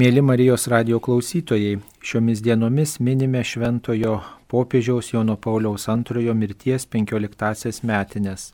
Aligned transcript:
Mėly 0.00 0.22
Marijos 0.24 0.62
radio 0.72 0.96
klausytojai, 1.04 1.74
šiomis 2.00 2.40
dienomis 2.40 2.94
minime 3.04 3.42
šventojo 3.44 4.14
popiežiaus 4.48 5.10
Jono 5.12 5.34
Pauliaus 5.36 5.84
antrojo 5.92 6.32
mirties 6.32 6.86
15-asias 6.94 7.82
metinės. 7.84 8.46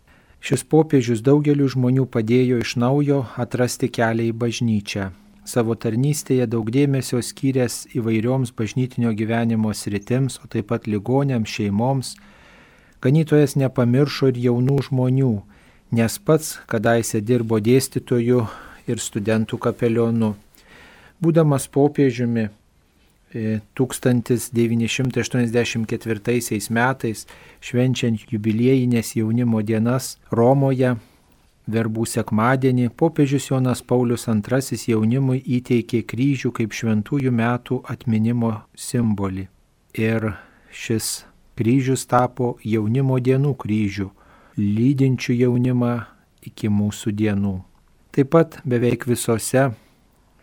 Šis 0.42 0.64
popiežius 0.66 1.22
daugeliu 1.22 1.68
žmonių 1.70 2.08
padėjo 2.10 2.58
iš 2.64 2.72
naujo 2.82 3.20
atrasti 3.44 3.86
kelią 3.86 4.26
į 4.32 4.34
bažnyčią. 4.40 5.04
Savo 5.46 5.76
tarnystėje 5.78 6.48
daug 6.50 6.72
dėmesio 6.74 7.22
skyręs 7.22 7.84
įvairioms 7.94 8.50
bažnytinio 8.58 9.14
gyvenimo 9.14 9.70
sritims, 9.70 10.40
o 10.42 10.50
taip 10.50 10.72
pat 10.74 10.90
ligonėms, 10.90 11.54
šeimoms, 11.54 12.12
ganytojas 12.98 13.54
nepamiršo 13.62 14.32
ir 14.34 14.42
jaunų 14.48 14.80
žmonių, 14.90 15.30
nes 16.02 16.18
pats 16.18 16.56
kadaise 16.66 17.22
dirbo 17.22 17.62
dėstytoju 17.62 18.42
ir 18.90 19.06
studentų 19.06 19.62
kapelionu 19.68 20.34
būdamas 21.22 21.70
popiežiumi 21.70 22.48
1984 23.32 26.32
e, 26.32 26.60
metais, 26.70 27.26
švenčiant 27.60 28.32
jubiliejinės 28.32 29.16
jaunimo 29.18 29.62
dienas 29.62 30.18
Romoje, 30.32 30.96
verbų 31.68 32.06
sekmadienį, 32.08 32.88
popiežius 32.96 33.50
Jonas 33.50 33.82
Paulius 33.84 34.24
II 34.28 34.78
jaunimui 34.88 35.42
įteikė 35.44 36.02
kryžių 36.08 36.52
kaip 36.56 36.72
šventųjų 36.72 37.30
metų 37.32 37.82
atminimo 37.84 38.62
simbolį. 38.72 39.48
Ir 39.98 40.32
šis 40.72 41.26
kryžius 41.58 42.06
tapo 42.08 42.56
jaunimo 42.64 43.18
dienų 43.20 43.54
kryžių, 43.60 44.08
lydinčių 44.56 45.32
jaunimą 45.42 45.94
iki 46.48 46.68
mūsų 46.72 47.12
dienų. 47.12 47.60
Taip 48.14 48.28
pat 48.32 48.60
beveik 48.64 49.04
visose 49.06 49.68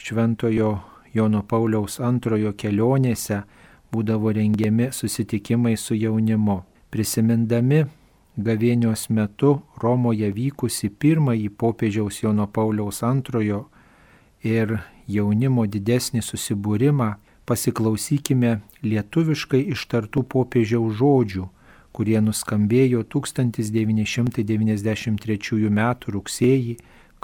šventojo 0.06 0.80
Jono 1.14 1.44
Pauliaus 1.50 2.00
antrojo 2.04 2.52
kelionėse 2.54 3.44
būdavo 3.90 4.32
rengiami 4.38 4.92
susitikimai 4.94 5.78
su 5.82 5.98
jaunimu. 5.98 6.62
Prisimindami 6.94 7.90
gavėnios 8.38 9.10
metu 9.10 9.66
Romoje 9.82 10.30
vykusi 10.36 10.90
pirmąjį 10.90 11.50
popiežiaus 11.58 12.22
Jono 12.22 12.46
Pauliaus 12.46 13.04
antrojo 13.04 13.70
ir 14.46 14.80
jaunimo 15.08 15.66
didesnį 15.66 16.22
susibūrimą, 16.22 17.16
pasiklausykime 17.50 18.60
lietuviškai 18.86 19.62
ištartų 19.74 20.24
popiežiaus 20.30 20.94
žodžių, 21.00 21.50
kurie 21.96 22.20
nuskambėjo 22.22 23.02
1993 23.16 25.70
m. 25.72 25.80
rugsėjį 26.18 26.76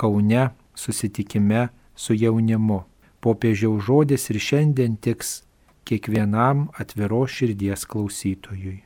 Kaune 0.01 0.43
susitikime 0.73 1.69
su 2.01 2.17
jaunimu. 2.17 2.81
Popiežiaus 3.21 3.85
žodis 3.85 4.29
ir 4.33 4.39
šiandien 4.47 4.95
tiks 5.05 5.41
kiekvienam 5.85 6.69
atviros 6.81 7.35
širdies 7.37 7.85
klausytojui. 7.91 8.79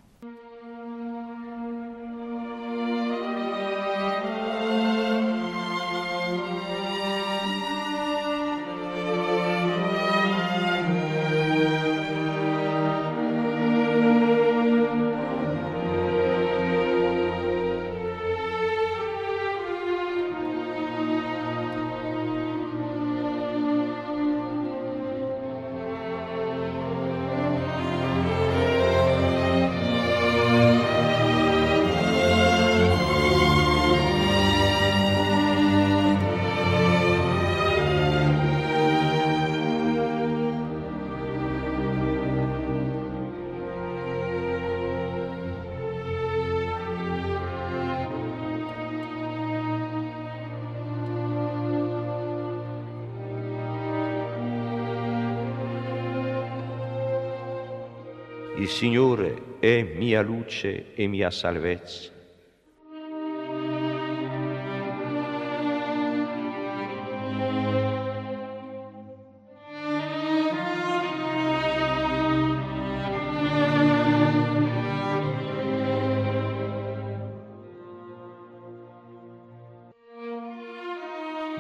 Il 58.66 58.72
Signore 58.72 59.60
è 59.60 59.84
mia 59.84 60.24
luce 60.24 60.96
e 60.96 61.06
mia 61.06 61.30
salvezza. 61.30 62.10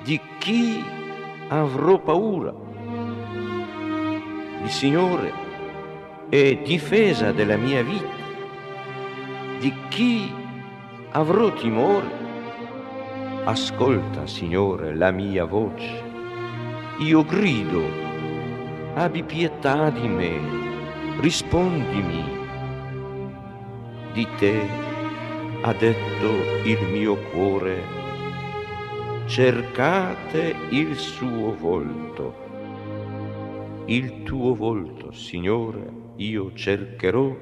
Di 0.04 0.20
chi 0.40 0.84
avrò 1.50 2.00
paura? 2.00 2.52
Il 4.64 4.72
Signore 4.72 5.15
e 6.38 6.60
difesa 6.66 7.32
della 7.32 7.56
mia 7.56 7.82
vita. 7.82 8.14
Di 9.58 9.74
chi 9.88 10.30
avrò 11.12 11.54
timore? 11.54 12.24
Ascolta, 13.46 14.28
Signore, 14.28 14.94
la 14.94 15.12
mia 15.12 15.46
voce. 15.46 16.04
Io 17.00 17.24
grido, 17.24 17.84
abbi 18.96 19.24
pietà 19.24 19.90
di 19.92 20.10
me, 20.10 20.38
rispondimi. 21.22 22.24
Di 24.12 24.28
te 24.38 24.68
ha 25.62 25.72
detto 25.72 26.30
il 26.66 26.86
mio 26.92 27.16
cuore, 27.32 27.82
cercate 29.26 30.54
il 30.72 30.98
suo 30.98 31.56
volto. 31.56 32.44
Il 33.86 34.24
tuo 34.24 34.54
volto, 34.54 35.14
Signore, 35.14 36.05
io 36.18 36.54
cercherò, 36.54 37.36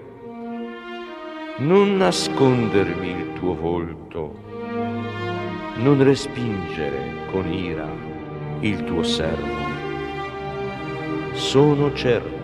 non 1.57 1.97
nascondermi 1.97 3.09
il 3.09 3.33
tuo 3.33 3.53
volto, 3.55 4.33
non 5.75 6.03
respingere 6.03 7.27
con 7.31 7.51
ira 7.51 7.87
il 8.61 8.83
tuo 8.83 9.03
servo. 9.03 9.71
Sono 11.33 11.93
certo 11.93 12.41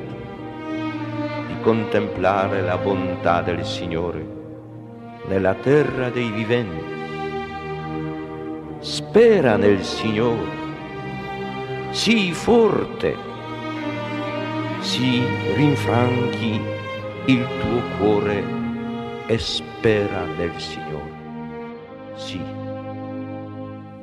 di 1.47 1.59
contemplare 1.61 2.61
la 2.61 2.77
bontà 2.77 3.41
del 3.41 3.65
Signore 3.65 4.23
nella 5.27 5.55
terra 5.55 6.09
dei 6.09 6.29
viventi. 6.29 6.97
Spera 8.81 9.57
nel 9.57 9.83
Signore, 9.83 10.57
sii 11.89 12.31
forte 12.33 13.28
si 14.89 15.23
rinfranchi 15.53 16.59
il 17.25 17.47
tuo 17.59 17.81
cuore 17.99 18.43
e 19.27 19.37
spera 19.37 20.25
nel 20.25 20.59
Signore. 20.59 22.15
Sì, 22.15 22.41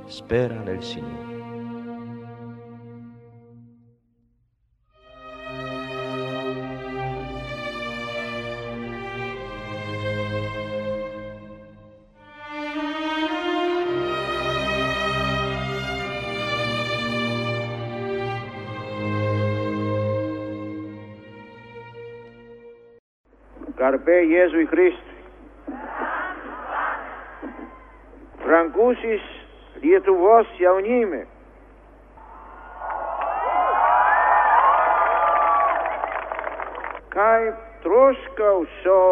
spera 0.06 0.60
nel 0.60 0.80
Signore. 0.84 1.35
Garbė 23.86 24.16
Jėzui 24.26 24.64
Kristui. 24.66 25.74
Brangusis 28.42 29.26
Lietuvos 29.78 30.48
jaunime. 30.58 31.20
Kaip 37.14 37.60
troškau 37.84 38.64
šio 38.80 39.04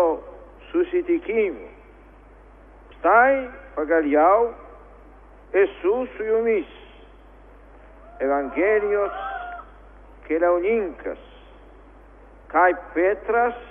susitikimo. 0.72 1.68
Štai 2.96 3.44
pagaliau 3.76 4.48
esu 5.62 5.94
su 6.16 6.26
jumis. 6.32 6.74
Evangelijos 8.26 9.22
keliauninkas, 10.26 11.22
kaip 12.50 12.82
Petras 12.98 13.62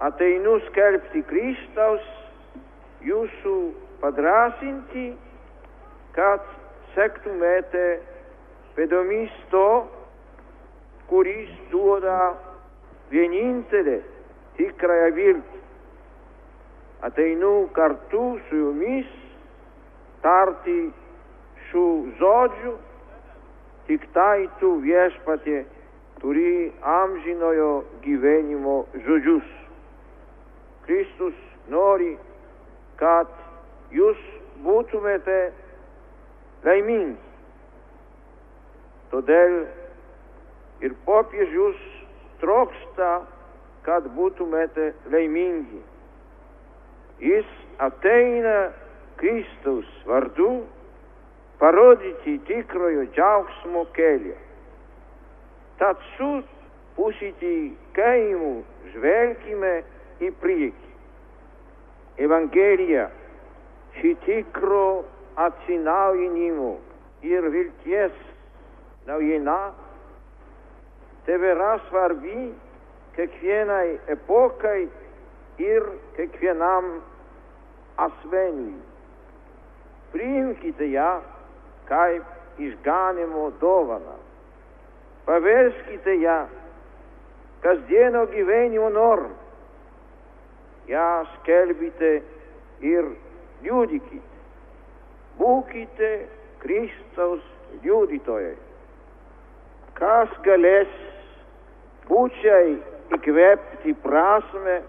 ateinu 0.00 0.56
skelbti 0.68 1.22
Kristaus, 1.28 2.04
jūsų 3.04 3.56
padrasinti, 4.00 5.10
kad 6.16 6.44
sektumėte 6.94 7.84
pėdomis 8.76 9.32
to, 9.52 9.66
kuris 11.10 11.50
duoda 11.72 12.32
vienintelę 13.10 13.98
tikrąją 14.56 15.10
viltį. 15.18 15.60
Ateinu 17.04 17.52
kartu 17.76 18.24
su 18.48 18.62
jumis 18.64 19.12
tarti 20.24 20.78
šių 21.68 21.86
žodžių, 22.20 22.74
tik 23.88 24.04
tai 24.16 24.48
tu 24.60 24.74
viešpatė 24.84 25.64
turi 26.20 26.68
amžinojo 26.96 27.72
gyvenimo 28.04 28.84
žodžius. 29.06 29.59
Kristus 30.90 31.34
nori, 31.70 32.16
kad 32.98 33.28
jūs 33.94 34.18
būtumėte 34.64 35.34
laimingi. 36.66 37.14
Todėl 39.12 39.54
ir 40.82 40.96
popiežius 41.06 41.78
trokšta, 42.40 43.10
kad 43.86 44.08
būtumėte 44.16 44.88
laimingi. 45.14 45.78
Jis 47.22 47.54
ateina 47.86 48.56
Kristaus 49.22 49.94
vardu 50.10 50.50
parodyti 51.62 52.34
tikrojo 52.50 53.06
džiaugsmo 53.14 53.86
kelią. 53.94 54.34
Tad 55.78 56.02
su 56.16 56.32
pasitikėjimu 56.98 58.52
žvelgime 58.90 59.74
į 60.20 60.30
priekį. 60.42 60.90
Evangelija 62.20 63.06
šį 63.98 64.14
tikro 64.26 65.04
atsinaujinimo 65.40 66.72
ir 67.24 67.46
vilties 67.54 68.16
naujiena 69.08 69.58
tebėra 71.28 71.72
svarbi 71.88 72.50
kiekvienai 73.16 73.98
epokai 74.14 74.88
ir 75.60 75.88
kiekvienam 76.16 76.92
asmeniui. 78.00 78.78
Priimkite 80.12 80.88
ją 80.90 81.10
kaip 81.88 82.60
išganimo 82.60 83.50
dovaną. 83.60 84.16
Paverskite 85.26 86.16
ją 86.20 86.40
kasdieno 87.62 88.26
gyvenimo 88.32 88.88
normą. 88.90 89.39
Ja 90.90 91.22
skelbite 91.36 92.18
ir 92.82 93.06
liudykite. 93.62 94.26
Būkite 95.38 96.10
Kristaus 96.60 97.44
liudytojai. 97.84 98.56
Kas 99.94 100.32
galės 100.44 100.90
būčiai 102.08 102.74
įkvėpti 103.14 103.94
prasme, 104.02 104.80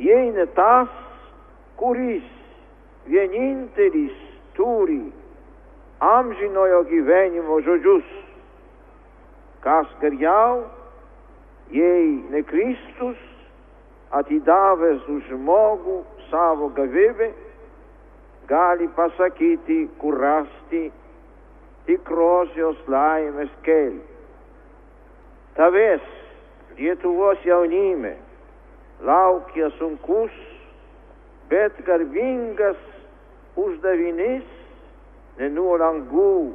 jei 0.00 0.32
ne 0.32 0.46
tas, 0.56 0.90
kuris 1.78 2.26
vienintelis 3.08 4.16
turi 4.56 5.02
amžinojo 6.00 6.82
gyvenimo 6.90 7.60
žodžius. 7.66 8.08
Kas 9.60 9.90
geriau, 10.00 10.62
jei 11.74 12.22
ne 12.32 12.42
Kristus, 12.46 13.18
atidavęs 14.14 15.08
už 15.08 15.26
žmogų 15.32 15.98
savo 16.30 16.70
gyvybę, 16.76 17.32
gali 18.48 18.88
pasakyti, 18.96 19.88
kur 20.00 20.16
rasti 20.20 20.88
tikrosios 21.88 22.78
laimės 22.88 23.52
kelią. 23.66 24.04
Tavęs 25.58 26.14
Lietuvos 26.78 27.40
jaunime 27.42 28.14
laukia 29.02 29.70
sunkus, 29.78 30.30
bet 31.50 31.74
garbingas 31.86 32.78
uždavinys, 33.58 34.46
ne 35.40 35.48
nuo 35.50 35.74
langų, 35.80 36.52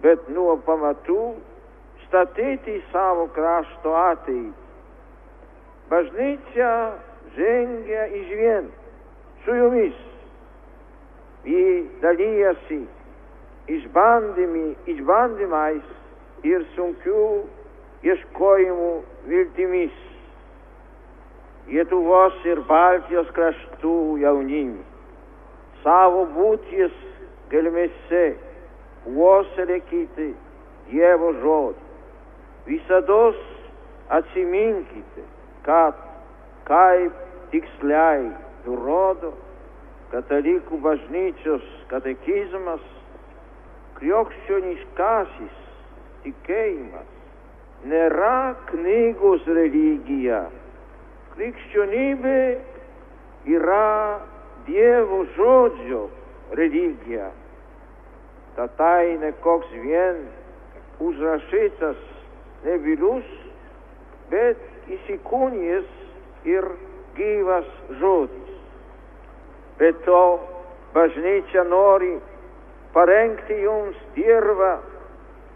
bet 0.00 0.28
nuo 0.32 0.56
pamatų, 0.64 1.34
statyti 2.06 2.78
savo 2.92 3.28
krašto 3.36 3.92
ateitį. 4.00 4.69
Bažnyčia 5.90 6.72
žengia 7.36 8.04
iš 8.20 8.28
vien 8.40 8.68
su 9.44 9.54
jumis. 9.54 9.96
Ji 11.44 11.64
dalyjasi 12.02 12.82
išbandymais 14.90 15.86
ir 16.46 16.66
sunkių 16.76 17.24
ieškojimų 18.06 18.92
viltimis. 19.30 19.96
Lietuvos 21.70 22.38
ir 22.50 22.62
Baltijos 22.68 23.28
kraštų 23.36 23.96
jaunimui 24.22 24.90
savo 25.84 26.24
būties 26.34 26.94
gelmėse 27.52 28.24
puoselėkite 29.04 30.30
Dievo 30.90 31.30
žodį. 31.40 31.84
Visados 32.66 33.38
atsiminkite, 34.16 35.22
kad 35.66 35.94
kaip 36.68 37.12
tiksliai 37.52 38.30
nurodo 38.66 39.32
katalikų 40.10 40.80
bažnyčios 40.84 41.66
katekizmas, 41.90 42.82
krikščioniškasis 44.00 45.56
tikėjimas 46.24 47.10
nėra 47.90 48.54
knygos 48.70 49.46
religija. 49.48 50.44
Krikščionybė 51.34 52.40
yra 53.56 54.20
Dievo 54.66 55.22
žodžio 55.36 56.02
religija. 56.58 57.30
Tad 58.56 58.74
tai 58.76 59.16
ne 59.22 59.30
koks 59.44 59.70
vien 59.72 60.18
užrašytas 61.00 62.02
nevilus, 62.66 63.24
bet 64.30 64.60
įsikūnijęs 64.96 66.48
ir 66.48 66.66
gyvas 67.16 67.68
žodis. 68.00 68.54
Be 69.78 69.92
to, 70.06 70.22
bažnyčia 70.94 71.64
nori 71.68 72.16
parengti 72.94 73.60
jums 73.62 73.96
dirbą 74.16 74.76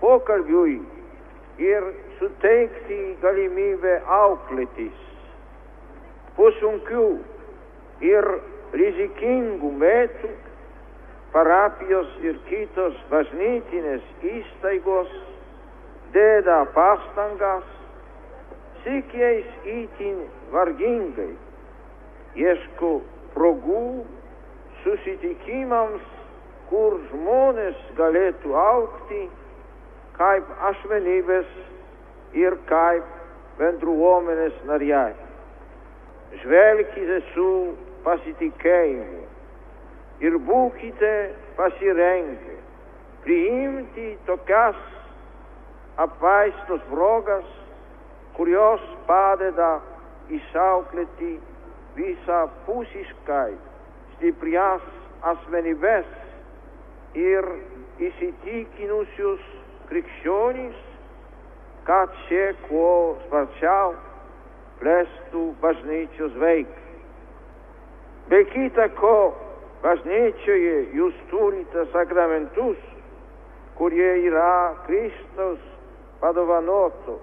pokalbiui 0.01 0.79
ir 1.63 1.91
suteikti 2.19 3.01
galimybę 3.23 3.99
auklėtis. 4.21 4.97
Po 6.37 6.51
sunkių 6.59 7.07
ir 8.03 8.29
rizikingų 8.75 9.71
metų 9.83 10.33
parapijos 11.35 12.11
ir 12.23 12.39
kitos 12.49 12.99
bažnytinės 13.11 14.03
įstaigos 14.31 15.11
deda 16.15 16.63
pastangas, 16.75 17.67
sikiais 18.85 19.49
įtin 19.65 20.21
vargingai, 20.53 21.33
ieško 22.39 22.99
progų 23.35 24.05
susitikimams, 24.85 26.05
kur 26.71 26.99
žmonės 27.11 27.81
galėtų 27.99 28.55
aukti 28.59 29.27
kaip 30.19 30.49
asmenybės 30.71 31.51
ir 32.39 32.57
kaip 32.69 33.05
bendruomenės 33.59 34.57
nariai. 34.69 35.15
Žvelkite 36.43 37.21
su 37.33 37.49
pasitikėjimu 38.05 39.23
ir 40.25 40.39
būkite 40.49 41.13
pasirengę 41.59 42.59
priimti 43.25 44.09
tokias 44.27 44.81
apvaistos 45.97 46.83
progas, 46.91 47.47
kurios 48.37 48.83
padeda 49.07 49.79
išauklėti 50.33 51.35
visą 51.97 52.41
pusiškai 52.67 53.55
stiprias 54.17 54.87
asmenybės 55.33 56.09
ir 57.19 57.47
įsitikinusius 58.03 59.45
krikščionys, 59.91 60.79
kad 61.87 62.15
šie 62.27 62.47
kuo 62.67 63.15
sparčiau 63.27 63.93
plėstų 64.81 65.45
bažnyčios 65.63 66.35
veiklą. 66.41 66.81
Be 68.33 68.41
kita 68.51 68.89
ko, 68.97 69.35
bažnyčioje 69.85 70.77
jūs 70.97 71.19
turite 71.31 71.85
sakramentus, 71.93 72.81
kurie 73.77 74.11
yra 74.25 74.73
Kristaus 74.87 75.61
padovanoto 76.23 77.19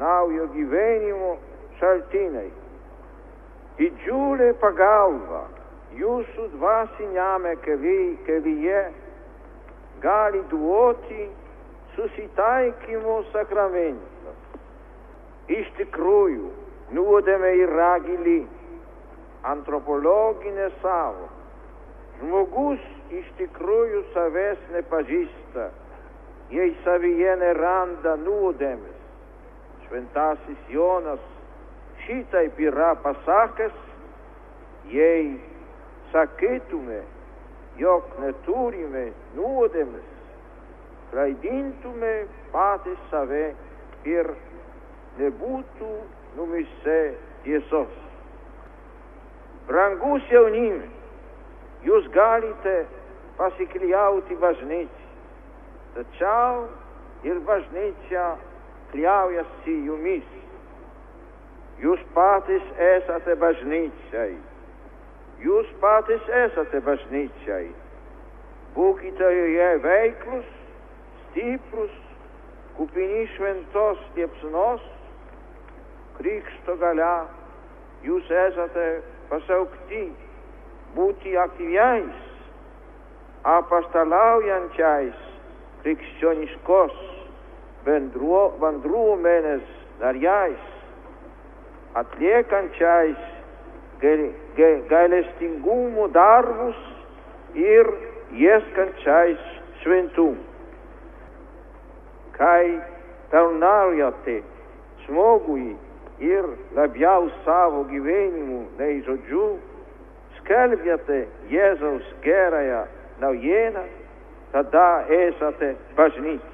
naujo 0.00 0.46
gyvenimo 0.54 1.36
šaltiniai. 1.80 2.50
Didžiulė 3.78 4.52
pagalba 4.62 5.44
jūsų 5.98 6.48
dvasiniame 6.54 7.54
kelyje 7.64 8.82
gali 10.02 10.42
duoti 10.50 11.28
susitaikymo 11.94 13.20
sakramentą. 13.32 14.34
Iš 15.54 15.70
tikrųjų, 15.78 16.50
nuodėmė 16.96 17.52
yra 17.66 17.94
gili, 18.06 18.42
antropologinė 19.44 20.70
savo. 20.82 21.28
Žmogus 22.20 22.82
iš 23.12 23.26
tikrųjų 23.38 24.04
savęs 24.14 24.60
nepažįsta, 24.72 25.68
jei 26.54 26.74
savyje 26.86 27.36
neranda 27.42 28.16
nuodėmės. 28.22 28.93
Šventasis 29.86 30.68
Jonas 30.68 31.20
šitaip 32.04 32.58
yra 32.60 32.94
pasakęs, 33.02 33.76
jei 34.92 35.40
sakytume, 36.12 37.00
jog 37.80 38.08
neturime 38.22 39.08
nuodėmės, 39.36 40.10
klaidintume 41.10 42.12
patys 42.52 43.00
save 43.10 43.46
ir 44.08 44.30
nebūtų 45.18 45.92
numise 46.36 46.98
tiesos. 47.44 48.00
Brangus 49.68 50.24
jaunimai, 50.30 50.90
jūs 51.86 52.08
galite 52.14 52.84
pasikliauti 53.38 54.36
bažnyčiai, 54.42 55.12
tačiau 55.94 56.66
ir 57.24 57.40
bažnyčia 57.48 58.34
kliaujasi 58.94 59.74
jumis. 59.86 60.26
Jūs 61.82 62.02
patys 62.14 62.66
esate 62.78 63.34
bažnyčiai. 63.42 64.36
Jūs 65.42 65.70
patys 65.82 66.28
esate 66.46 66.80
bažnyčiai. 66.86 67.66
Būkite 68.74 69.30
joje 69.38 69.70
veiklus, 69.82 70.46
stiprus, 71.24 71.96
kupini 72.78 73.24
šventos 73.34 74.02
liepsnos, 74.16 74.82
krikšto 76.18 76.76
gale 76.78 77.14
jūs 78.06 78.30
esate 78.46 78.86
pasaukti 79.30 80.04
būti 80.94 81.34
aktyviais, 81.38 82.22
apastalaujančiais 83.54 85.18
krikščioniškos 85.82 87.13
bendruomenės 87.86 89.64
nariais, 90.00 90.64
atliekančiais 92.00 93.20
gailestingumo 94.90 96.08
darbus 96.14 96.80
ir 97.54 97.90
ieškančiais 98.34 99.44
šventumų. 99.82 100.42
Kai 102.34 102.80
tarnaujate 103.30 104.40
žmogui 105.04 105.76
ir 106.24 106.48
labiau 106.74 107.28
savo 107.44 107.84
gyvenimu 107.90 108.64
nei 108.78 108.98
žodžiu, 109.06 109.52
skelbėte 110.40 111.24
Jėzaus 111.52 112.10
gerąją 112.26 112.82
naujieną, 113.22 113.84
tada 114.52 114.88
esate 115.20 115.74
bažnyčia. 115.96 116.53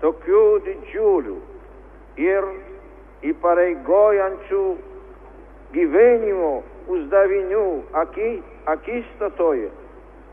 Tokių 0.00 0.44
didžiulių 0.66 1.36
ir 2.20 2.46
įpareigojančių 3.30 4.62
gyvenimo 5.74 6.52
uždavinių 6.90 7.66
aki, 8.02 8.30
akistatoje 8.74 9.68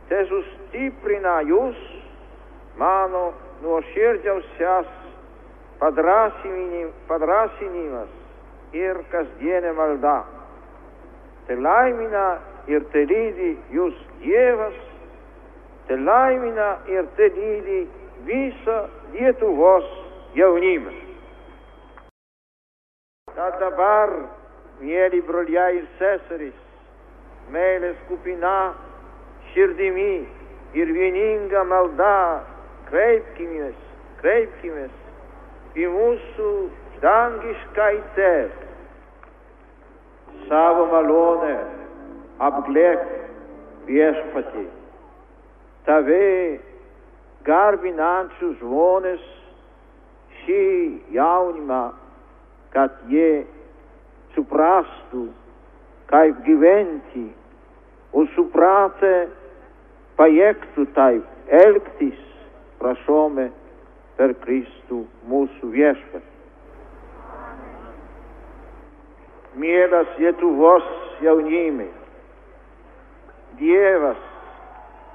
te 0.07 0.19
sustiprina 0.29 1.41
jūs 1.49 1.77
mano 2.79 3.23
nuoširdžiausias 3.63 4.87
padrasinimas 5.81 8.11
ir 8.77 8.95
kasdienė 9.11 9.71
malda. 9.77 10.19
Te 11.47 11.53
laimina 11.55 12.27
ir 12.71 12.81
te 12.93 13.01
lydi 13.07 13.51
jūs 13.75 13.95
Dievas, 14.23 14.77
te 15.87 15.95
laimina 15.99 16.69
ir 16.91 17.03
te 17.19 17.25
lydi 17.35 17.81
visą 18.25 18.77
Lietuvos 19.13 19.85
jaunimą. 20.35 20.93
Tad 23.37 23.59
dabar, 23.61 24.11
mėly 24.81 25.21
broliai 25.27 25.77
ir 25.77 25.85
seserys, 25.99 26.57
meilės 27.53 27.97
kupina 28.09 28.73
širdimi 29.53 30.25
ir 30.77 30.93
vieninga 30.97 31.63
malda, 31.69 32.43
kreipkimės, 32.89 33.77
kreipkimės 34.21 35.77
į 35.77 35.89
mūsų 35.93 36.53
dangišką 37.03 37.89
tėvą. 38.17 38.63
Savo 40.47 40.85
malonę 40.91 41.55
apglėk 42.47 43.01
viešpatį. 43.87 44.65
Tave 45.87 46.23
garvinančius 47.47 48.57
žmonės 48.61 49.23
šį 50.41 50.63
jaunimą, 51.15 51.81
kad 52.75 52.93
jie 53.11 53.45
suprastų, 54.35 55.27
kaip 56.11 56.39
gyventi, 56.45 57.27
o 58.13 58.23
supratę 58.35 59.27
pajėgtų 60.19 60.87
taip 60.95 61.53
elgtis, 61.63 62.19
prašome 62.79 63.49
per 64.17 64.33
Kristų 64.43 65.03
mūsų 65.29 65.71
viešpatį. 65.75 66.25
Mielas 69.57 70.09
Lietuvos 70.21 70.85
jaunimai, 71.25 71.89
Dievas, 73.57 74.19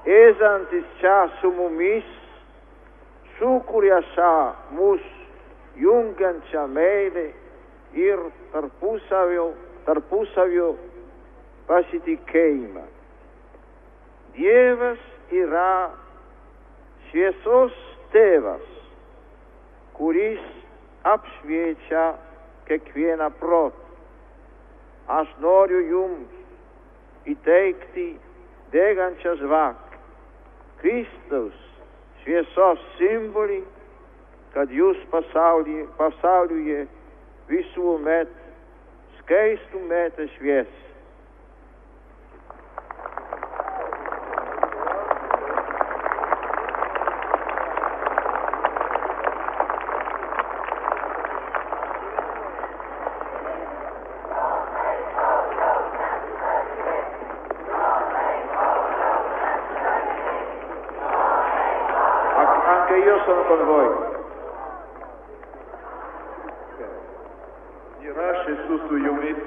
esantis 0.03 0.83
čia 0.99 1.29
su 1.39 1.51
mumis, 1.55 2.07
sukuria 3.39 3.99
šią 4.13 4.33
mūsų 4.77 5.23
jungiančią 5.83 6.67
meilę 6.67 7.25
ir 7.97 8.19
tarpusavio, 8.53 9.53
tarpusavio 9.85 10.73
pasitikėjimą. 11.67 12.85
Dievas 14.37 15.01
yra 15.33 15.93
šviesos 17.09 17.75
tėvas, 18.13 18.65
kuris 19.97 20.41
apšviečia 21.09 22.05
kiekvieną 22.69 23.29
protą. 23.41 23.81
Aš 25.13 25.27
noriu 25.43 25.81
jums 25.83 27.27
įteikti 27.27 28.13
degančią 28.71 29.35
žvakę, 29.41 29.99
Kristaus 30.79 31.72
šviesos 32.23 32.81
simbolį, 32.97 33.61
kad 34.53 34.71
jūs 34.71 34.99
pasaulyje, 35.11 35.85
pasaulyje 35.97 36.85
visuomet 37.49 38.31
skaistumėte 39.19 40.27
šviesą. 40.37 40.92
Yra 68.03 68.31
Gesù 68.45 68.77
su 68.87 68.97
jumis. 68.97 69.37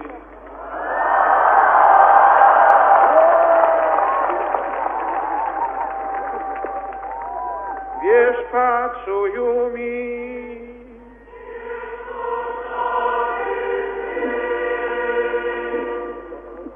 Viešpat 8.00 8.92
su 9.04 9.18
jumis. 9.34 10.62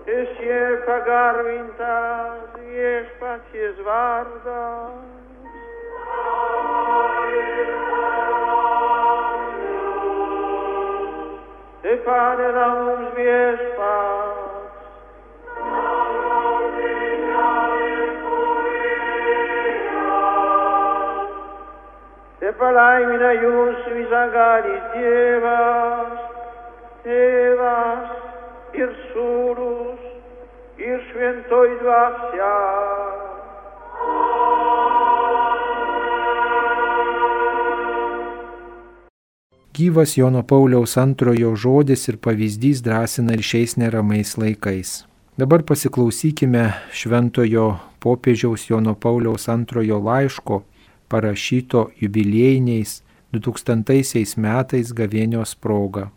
Esie 0.07 0.63
pagarvintas 0.85 2.61
viešpaties 2.61 3.81
vardas. 3.87 5.10
pane 12.11 12.53
nam 12.53 13.07
zmiesz 13.13 13.61
Pan. 13.77 14.31
Separai 22.41 23.07
mina 23.07 23.33
Iusu 23.33 23.91
izangaris 24.05 24.83
Dievas, 24.95 26.19
Dievas, 27.05 28.11
ir 28.75 28.91
surus, 29.13 30.01
ir 30.79 31.01
świętoj 31.11 31.71
dwas 31.83 32.20
Gyvas 39.81 40.17
Jono 40.17 40.43
Pauliaus 40.43 40.97
antrojo 41.01 41.55
žodis 41.57 42.03
ir 42.11 42.17
pavyzdys 42.21 42.83
drąsina 42.85 43.33
ir 43.33 43.43
šiais 43.51 43.79
neramais 43.81 44.35
laikais. 44.37 44.91
Dabar 45.41 45.63
pasiklausykime 45.65 46.65
šventojo 46.93 47.79
popiežiaus 48.05 48.67
Jono 48.69 48.93
Pauliaus 48.95 49.49
antrojo 49.49 49.97
laiško 50.05 50.59
parašyto 51.09 51.87
jubiliejiniais 52.01 53.01
2000 53.33 54.37
metais 54.37 54.93
gavėnios 54.99 55.55
proga. 55.57 56.11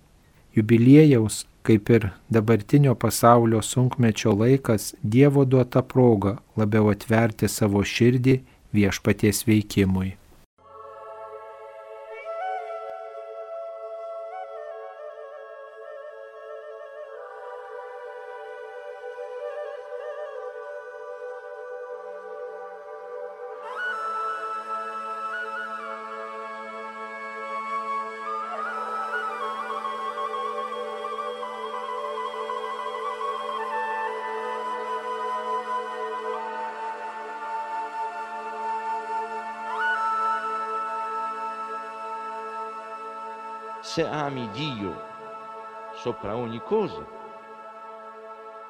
Jubiliejaus, 0.55 1.45
kaip 1.63 1.89
ir 1.89 2.09
dabartinio 2.29 2.95
pasaulio 2.95 3.61
sunkmečio 3.61 4.35
laikas, 4.41 4.91
Dievo 5.03 5.45
duota 5.45 5.85
proga 5.93 6.35
labiau 6.59 6.91
atverti 6.91 7.47
savo 7.47 7.85
širdį 7.93 8.35
viešpaties 8.75 9.45
veikimui. 9.47 10.11
Sopra 46.03 46.35
ogni 46.35 46.61
cosa. 46.61 47.01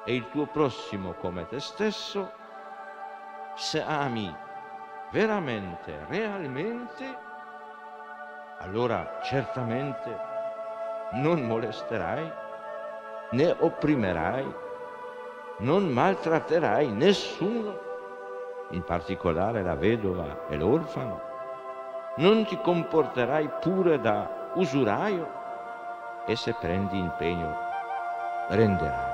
E 0.04 0.14
il 0.14 0.30
tuo 0.30 0.46
prossimo 0.46 1.14
come 1.14 1.48
te 1.48 1.58
stesso, 1.58 2.30
se 3.56 3.82
ami 3.82 4.32
veramente, 5.10 6.04
realmente, 6.06 7.18
allora 8.60 9.18
certamente 9.24 10.16
non 11.14 11.44
molesterai, 11.44 12.32
né 13.32 13.56
opprimerai, 13.58 14.54
non 15.58 15.88
maltratterai 15.88 16.92
nessuno, 16.92 17.80
in 18.70 18.84
particolare 18.84 19.60
la 19.62 19.74
vedova 19.74 20.46
e 20.48 20.56
l'orfano, 20.56 21.20
non 22.18 22.44
ti 22.44 22.56
comporterai 22.60 23.50
pure 23.60 23.98
da 23.98 24.50
usuraio 24.54 25.42
e 26.26 26.36
se 26.36 26.52
prendi 26.54 26.98
impegno 26.98 27.54
renderai. 28.48 29.13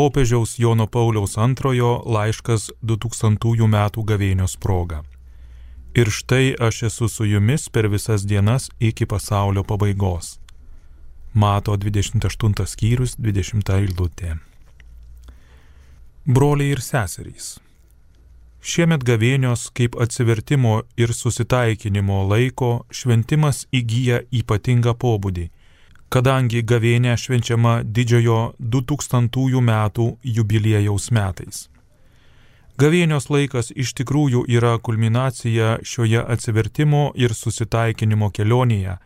Popiežiaus 0.00 0.58
Jono 0.58 0.86
Pauliaus 0.86 1.34
antrojo 1.36 1.90
laiškas 2.08 2.70
2000 2.80 3.66
metų 3.68 4.04
gavėnios 4.08 4.54
proga. 4.56 5.02
Ir 5.92 6.08
štai 6.08 6.54
aš 6.68 6.78
esu 6.88 7.08
su 7.12 7.26
jumis 7.28 7.68
per 7.68 7.88
visas 7.92 8.24
dienas 8.24 8.70
iki 8.80 9.04
pasaulio 9.04 9.60
pabaigos. 9.60 10.38
Mato 11.34 11.76
28 11.76 12.64
skyrius 12.72 13.18
20 13.18 13.74
eilutė. 13.76 14.38
Broliai 16.24 16.72
ir 16.78 16.80
seserys. 16.80 17.58
Šiemet 18.64 19.04
gavėnios 19.04 19.68
kaip 19.76 20.00
atsivertimo 20.00 20.78
ir 20.96 21.12
susitaikinimo 21.12 22.22
laiko 22.32 22.72
šventimas 22.88 23.66
įgyja 23.68 24.24
ypatingą 24.32 24.96
pobūdį 24.96 25.50
kadangi 26.10 26.64
gavėnė 26.66 27.14
švenčiama 27.14 27.80
didžiojo 27.86 28.40
2000 28.58 29.60
metų 29.62 30.06
jubiliejaus 30.36 31.10
metais. 31.14 31.68
Gavėnios 32.80 33.28
laikas 33.30 33.70
iš 33.76 33.92
tikrųjų 33.98 34.42
yra 34.48 34.72
kulminacija 34.82 35.78
šioje 35.84 36.22
atsivertimo 36.34 37.10
ir 37.14 37.34
susitaikinimo 37.36 38.30
kelionėje, 38.34 38.96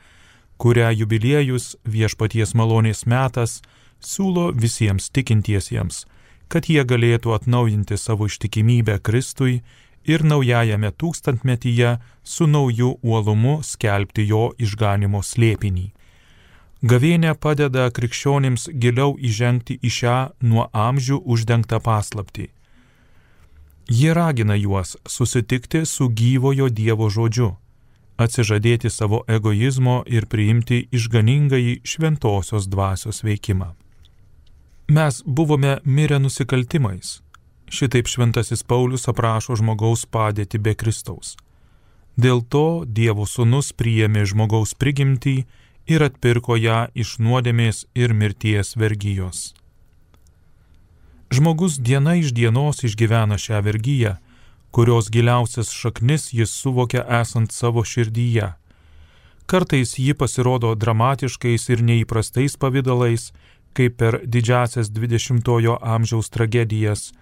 kurią 0.56 0.92
jubiliejus 1.00 1.74
viešpaties 1.84 2.54
malonės 2.54 3.04
metas 3.10 3.58
siūlo 4.00 4.52
visiems 4.54 5.10
tikintiesiems, 5.10 6.04
kad 6.48 6.70
jie 6.70 6.84
galėtų 6.86 7.34
atnaujinti 7.34 7.98
savo 7.98 8.30
ištikimybę 8.30 9.00
Kristui 9.02 9.58
ir 10.06 10.24
naujajame 10.24 10.92
tūkstantmetyje 10.94 11.98
su 12.22 12.46
nauju 12.46 12.94
uolumu 13.02 13.58
skelbti 13.62 14.24
jo 14.30 14.52
išganimo 14.56 15.20
slėpinį. 15.20 15.90
Gavėnė 16.84 17.30
padeda 17.40 17.86
krikščionims 17.96 18.66
giliau 18.76 19.14
įžengti 19.16 19.78
į 19.80 19.90
šią 19.98 20.16
nuo 20.44 20.66
amžių 20.76 21.16
uždengtą 21.24 21.78
paslaptį. 21.80 22.50
Jie 23.88 24.12
ragina 24.16 24.56
juos 24.56 24.92
susitikti 25.08 25.86
su 25.88 26.10
gyvojo 26.12 26.68
Dievo 26.68 27.08
žodžiu, 27.08 27.54
atsižadėti 28.20 28.92
savo 28.92 29.22
egoizmo 29.28 30.02
ir 30.06 30.28
priimti 30.28 30.82
išganingai 30.92 31.80
šventosios 31.88 32.68
dvasios 32.68 33.24
veikimą. 33.24 33.72
Mes 34.88 35.22
buvome 35.24 35.78
mirę 35.84 36.20
nusikaltimais. 36.20 37.20
Šitaip 37.72 38.12
šventasis 38.12 38.62
Paulius 38.62 39.08
aprašo 39.08 39.56
žmogaus 39.56 40.04
padėtį 40.04 40.60
be 40.60 40.74
Kristaus. 40.76 41.36
Dėl 42.20 42.44
to 42.44 42.84
Dievo 42.84 43.24
sūnus 43.24 43.72
priėmė 43.72 44.28
žmogaus 44.28 44.76
prigimtį 44.76 45.46
ir 45.86 46.02
atpirko 46.02 46.56
ją 46.56 46.86
iš 46.94 47.18
nuodėmės 47.20 47.84
ir 47.94 48.14
mirties 48.16 48.74
vergyjos. 48.80 49.52
Žmogus 51.34 51.78
diena 51.82 52.14
iš 52.20 52.32
dienos 52.32 52.84
išgyvena 52.86 53.36
šią 53.40 53.60
vergyją, 53.66 54.14
kurios 54.70 55.10
giliausias 55.10 55.72
šaknis 55.74 56.30
jis 56.32 56.52
suvokia 56.52 57.02
esant 57.20 57.52
savo 57.52 57.84
širdyje. 57.84 58.52
Kartais 59.46 59.98
ji 59.98 60.14
pasirodo 60.14 60.72
dramatiškais 60.74 61.68
ir 61.68 61.82
neįprastais 61.84 62.56
pavydalais, 62.56 63.32
kaip 63.76 63.98
per 64.00 64.20
didžiasias 64.24 64.88
20-ojo 64.94 65.76
amžiaus 65.82 66.30
tragedijas, 66.30 67.12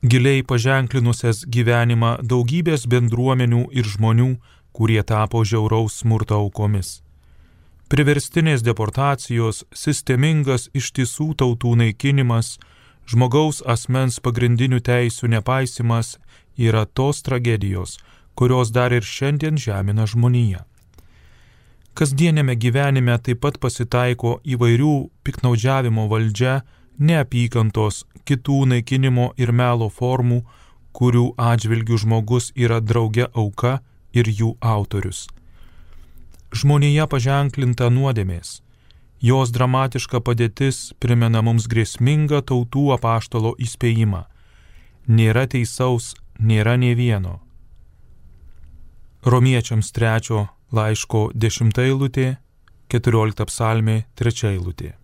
giliai 0.00 0.46
paženklinusias 0.46 1.44
gyvenimą 1.44 2.16
daugybės 2.22 2.86
bendruomenių 2.88 3.66
ir 3.76 3.84
žmonių, 3.84 4.32
kurie 4.72 5.02
tapo 5.02 5.44
žiauraus 5.44 6.00
smurto 6.00 6.38
aukomis 6.38 7.00
priverstinės 7.90 8.62
deportacijos, 8.62 9.64
sistemingas 9.74 10.68
ištisų 10.78 11.32
tautų 11.42 11.74
naikinimas, 11.80 12.54
žmogaus 13.10 13.58
asmens 13.66 14.20
pagrindinių 14.22 14.78
teisių 14.86 15.32
nepaisimas 15.34 16.14
yra 16.54 16.84
tos 16.86 17.24
tragedijos, 17.26 17.96
kurios 18.38 18.70
dar 18.70 18.94
ir 18.94 19.02
šiandien 19.02 19.58
žemina 19.58 20.06
žmoniją. 20.06 20.62
Kasdienėme 21.98 22.54
gyvenime 22.54 23.18
taip 23.18 23.42
pat 23.42 23.58
pasitaiko 23.58 24.38
įvairių 24.46 24.94
piknaudžiavimo 25.26 26.06
valdžia, 26.12 26.60
neapykantos, 27.02 28.04
kitų 28.22 28.60
naikinimo 28.70 29.32
ir 29.36 29.50
melo 29.50 29.90
formų, 29.90 30.44
kurių 30.94 31.26
atžvilgių 31.50 32.00
žmogus 32.06 32.52
yra 32.54 32.78
drauge 32.78 33.26
auka 33.34 33.80
ir 34.14 34.30
jų 34.30 34.54
autorius 34.60 35.26
žmonėje 36.52 37.06
paženklinta 37.10 37.90
nuodėmės. 37.90 38.60
Jos 39.20 39.52
dramatiška 39.52 40.22
padėtis 40.24 40.92
primena 40.98 41.42
mums 41.44 41.66
grėsmingą 41.68 42.40
tautų 42.48 42.86
apaštalo 42.96 43.52
įspėjimą. 43.60 44.24
Nėra 45.08 45.44
teisaus, 45.46 46.14
nėra 46.38 46.76
ne 46.80 46.94
vieno. 46.96 47.40
Romiečiams 49.24 49.92
trečio 49.92 50.46
laiško 50.72 51.30
dešimta 51.34 51.84
eilutė, 51.84 52.38
keturiolikta 52.88 53.44
psalmė 53.50 54.04
trečia 54.16 54.54
eilutė. 54.54 54.94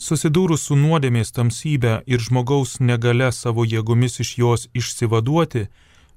Susidūrus 0.00 0.62
su 0.68 0.78
nuodėmės 0.80 1.34
tamsybė 1.36 1.98
ir 2.08 2.22
žmogaus 2.24 2.78
negale 2.80 3.28
savo 3.36 3.66
jėgomis 3.68 4.20
iš 4.22 4.30
jos 4.38 4.68
išsivaduoti, 4.72 5.66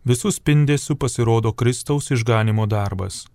visus 0.06 0.38
spindėsiu 0.40 0.96
pasirodo 0.96 1.52
Kristaus 1.52 2.12
išganimo 2.14 2.70
darbas. 2.70 3.26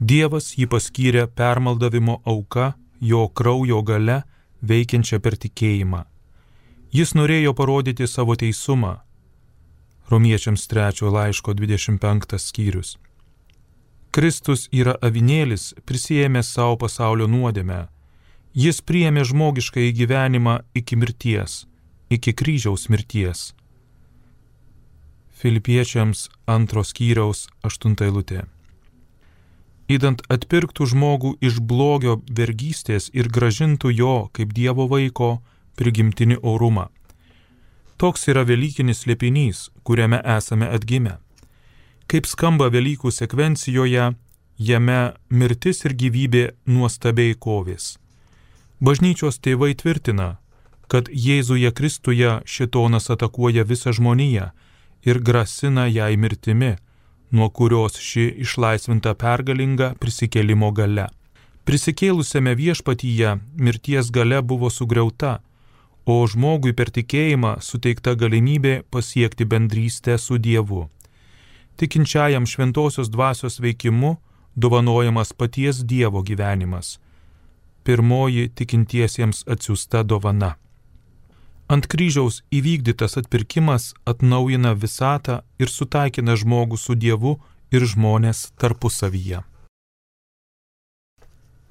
Dievas 0.00 0.54
jį 0.56 0.64
paskyrė 0.72 1.26
permaldavimo 1.36 2.22
auka, 2.24 2.72
jo 3.00 3.26
kraujo 3.28 3.82
gale, 3.84 4.22
veikiančia 4.64 5.20
per 5.20 5.36
tikėjimą. 5.36 6.06
Jis 6.90 7.12
norėjo 7.14 7.52
parodyti 7.54 8.06
savo 8.08 8.34
teisumą. 8.34 8.96
Romiečiams 10.08 10.64
trečio 10.66 11.12
laiško 11.12 11.52
25 11.54 12.38
skyrius. 12.40 12.96
Kristus 14.10 14.68
yra 14.72 14.96
avinėlis, 15.04 15.74
prisėmė 15.84 16.42
savo 16.42 16.78
pasaulio 16.80 17.28
nuodėmę. 17.28 17.86
Jis 18.56 18.80
priėmė 18.80 19.22
žmogišką 19.28 19.84
į 19.84 19.90
gyvenimą 20.00 20.54
iki 20.74 20.96
mirties, 20.96 21.66
iki 22.10 22.32
kryžiaus 22.32 22.88
mirties. 22.88 23.52
Filipiečiams 25.30 26.24
antros 26.48 26.90
skyriaus 26.90 27.44
aštunta 27.62 28.08
eilutė 28.08 28.48
įdant 29.90 30.22
atpirktų 30.30 30.86
žmogų 30.92 31.34
iš 31.42 31.58
blogio 31.66 32.20
vergystės 32.30 33.10
ir 33.16 33.28
gražintų 33.28 33.90
jo 33.90 34.14
kaip 34.36 34.54
Dievo 34.54 34.86
vaiko 34.90 35.40
prigimtinį 35.80 36.40
orumą. 36.42 36.88
Toks 38.00 38.28
yra 38.32 38.46
Velykinis 38.48 39.02
slėpinys, 39.04 39.68
kuriame 39.84 40.20
esame 40.36 40.68
atgimę. 40.72 41.18
Kaip 42.10 42.26
skamba 42.26 42.70
Velykų 42.72 43.10
sekvencijoje, 43.12 44.12
jame 44.58 45.00
mirtis 45.28 45.84
ir 45.84 45.94
gyvybė 46.02 46.44
nuostabiai 46.66 47.34
kovės. 47.34 47.98
Bažnyčios 48.80 49.38
tėvai 49.44 49.74
tvirtina, 49.76 50.38
kad 50.88 51.10
Jėzuje 51.12 51.70
Kristuje 51.76 52.40
šitonas 52.48 53.10
atakuoja 53.12 53.66
visą 53.68 53.92
žmoniją 53.92 54.50
ir 55.04 55.20
grasina 55.20 55.84
jai 55.86 56.16
mirtimi 56.16 56.76
nuo 57.30 57.48
kurios 57.48 57.98
ši 58.00 58.26
išlaisvinta 58.44 59.14
pergalinga 59.14 59.94
prisikėlimo 60.02 60.70
gale. 60.74 61.06
Prisikėlusiame 61.64 62.54
viešpatyje 62.58 63.36
mirties 63.54 64.10
gale 64.10 64.40
buvo 64.42 64.70
sugriauta, 64.70 65.38
o 66.06 66.16
žmogui 66.26 66.72
per 66.74 66.90
tikėjimą 66.90 67.58
suteikta 67.62 68.16
galimybė 68.18 68.80
pasiekti 68.90 69.46
bendrystę 69.46 70.16
su 70.18 70.38
Dievu. 70.38 70.88
Tikinčiajam 71.76 72.46
šventosios 72.46 73.10
dvasios 73.12 73.60
veikimu 73.60 74.16
dovanojamas 74.56 75.32
paties 75.32 75.84
Dievo 75.84 76.22
gyvenimas. 76.22 76.98
Pirmoji 77.84 78.50
tikintiesiems 78.54 79.44
atsiųsta 79.46 80.02
dovana. 80.02 80.56
Ant 81.70 81.86
kryžiaus 81.86 82.40
įvykdytas 82.50 83.12
atpirkimas 83.20 83.92
atnaujina 84.10 84.72
visatą 84.74 85.36
ir 85.62 85.70
sutaikina 85.70 86.34
žmogų 86.34 86.78
su 86.82 86.96
Dievu 86.98 87.36
ir 87.70 87.86
žmonės 87.86 88.48
tarpusavyje. 88.58 89.44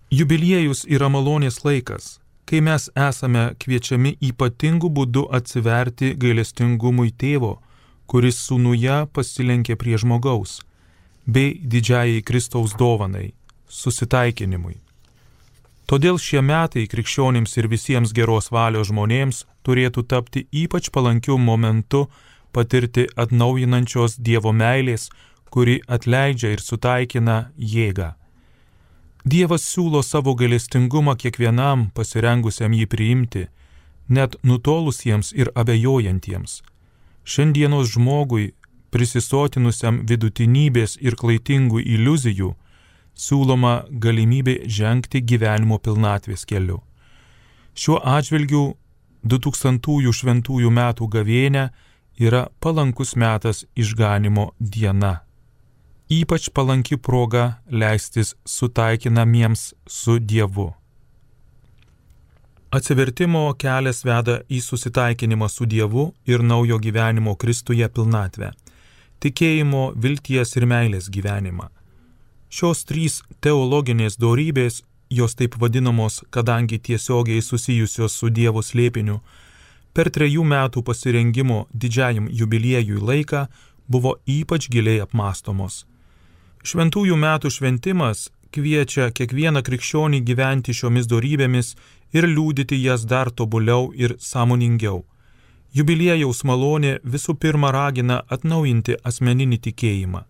Jubiliejus 0.09 0.85
yra 0.88 1.09
malonės 1.12 1.59
laikas, 1.67 2.07
kai 2.47 2.63
mes 2.63 2.88
esame 2.95 3.43
kviečiami 3.59 4.15
ypatingų 4.31 4.88
būdų 4.95 5.27
atsiverti 5.35 6.15
gailestingumui 6.23 7.12
tėvo, 7.12 7.57
kuris 8.07 8.39
sūnuje 8.47 9.01
pasilenkė 9.13 9.75
prie 9.75 9.99
žmogaus, 9.99 10.62
bei 11.27 11.59
didžiajai 11.59 12.23
Kristaus 12.23 12.71
dovanai- 12.79 13.33
susitaikinimui. 13.81 14.79
Todėl 15.89 16.19
šie 16.21 16.43
metai 16.45 16.84
krikščionims 16.86 17.56
ir 17.58 17.67
visiems 17.71 18.12
geros 18.13 18.52
valios 18.54 18.91
žmonėms 18.91 19.45
turėtų 19.65 20.04
tapti 20.12 20.43
ypač 20.63 20.91
palankiu 20.93 21.39
momentu 21.41 22.04
patirti 22.54 23.08
atnaujinančios 23.17 24.19
Dievo 24.21 24.54
meilės, 24.54 25.10
kuri 25.49 25.80
atleidžia 25.89 26.54
ir 26.54 26.62
sutaikina 26.62 27.38
jėgą. 27.58 28.12
Dievas 29.25 29.65
siūlo 29.65 30.04
savo 30.06 30.36
gailestingumą 30.38 31.15
kiekvienam 31.17 31.89
pasirengusiam 31.97 32.73
jį 32.78 32.86
priimti, 32.93 33.47
net 34.08 34.38
nutolusiems 34.43 35.34
ir 35.34 35.49
abejojantiems. 35.58 36.62
Šiandienos 37.25 37.89
žmogui, 37.95 38.54
prisisotinusiam 38.93 40.04
vidutinybės 40.06 40.99
ir 41.02 41.17
klaidingų 41.17 41.82
iliuzijų, 41.82 42.54
siūloma 43.19 43.73
galimybė 43.91 44.62
žengti 44.65 45.21
gyvenimo 45.21 45.79
pilnatvės 45.84 46.45
keliu. 46.47 46.79
Šiuo 47.75 47.99
atžvilgiu 48.15 48.63
2000 49.23 50.13
šventųjų 50.15 50.71
metų 50.71 51.08
gavėnė 51.15 51.69
yra 52.19 52.47
palankus 52.60 53.15
metas 53.15 53.65
išganimo 53.75 54.51
diena. 54.60 55.19
Ypač 56.10 56.49
palanki 56.49 56.97
proga 56.97 57.60
leistis 57.69 58.34
sutaikinamiems 58.45 59.73
su 59.86 60.17
Dievu. 60.19 60.71
Atsivertimo 62.73 63.43
kelias 63.62 64.03
veda 64.05 64.39
į 64.49 64.60
susitaikinimą 64.62 65.47
su 65.49 65.65
Dievu 65.69 66.10
ir 66.25 66.43
naujo 66.45 66.79
gyvenimo 66.82 67.36
Kristuje 67.36 67.88
pilnatvę- 67.89 68.51
tikėjimo, 69.21 69.93
vilties 69.95 70.55
ir 70.58 70.65
meilės 70.65 71.10
gyvenimą. 71.10 71.69
Šios 72.49 72.81
trys 72.89 73.21
teologinės 73.45 74.17
dorybės, 74.17 74.81
jos 75.09 75.35
taip 75.38 75.57
vadinamos, 75.62 76.23
kadangi 76.33 76.79
tiesiogiai 76.79 77.43
susijusios 77.45 78.15
su 78.17 78.29
Dievo 78.33 78.63
slėpiniu, 78.65 79.19
per 79.93 80.09
trejų 80.09 80.45
metų 80.45 80.81
pasirengimo 80.85 81.67
didžiajam 81.73 82.29
jubiliejui 82.29 82.97
laiką 82.97 83.45
buvo 83.88 84.15
ypač 84.25 84.65
giliai 84.73 85.03
apmastomos. 85.05 85.85
Šventųjų 86.65 87.17
metų 87.21 87.53
šventimas 87.53 88.29
kviečia 88.51 89.12
kiekvieną 89.13 89.62
krikščionį 89.65 90.23
gyventi 90.25 90.73
šiomis 90.73 91.05
dorybėmis 91.09 91.75
ir 92.17 92.25
liūdyti 92.25 92.81
jas 92.81 93.05
dar 93.05 93.29
tobuliau 93.29 93.91
ir 93.93 94.17
sąmoningiau. 94.17 95.05
Jubiliejaus 95.73 96.41
malonė 96.49 96.97
visų 97.05 97.38
pirma 97.38 97.69
ragina 97.71 98.23
atnaujinti 98.25 98.97
asmeninį 99.05 99.62
tikėjimą. 99.69 100.25